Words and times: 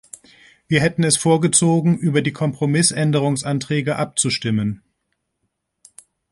Wir 0.67 0.81
hätten 0.81 1.03
es 1.03 1.15
vorgezogen, 1.15 1.95
über 1.99 2.23
die 2.23 2.31
Kompromissänderungsanträge 2.33 3.97
abzustimmen. 3.97 4.81